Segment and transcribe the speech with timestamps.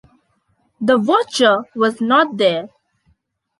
[0.81, 2.69] The watcher was not there.